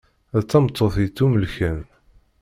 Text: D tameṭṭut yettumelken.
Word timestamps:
D 0.39 0.43
tameṭṭut 0.49 0.95
yettumelken. 1.01 1.79